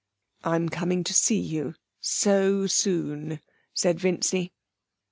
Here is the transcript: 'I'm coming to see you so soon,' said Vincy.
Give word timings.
'I'm 0.43 0.69
coming 0.69 1.03
to 1.03 1.13
see 1.13 1.37
you 1.39 1.75
so 1.99 2.65
soon,' 2.65 3.39
said 3.75 3.99
Vincy. 3.99 4.51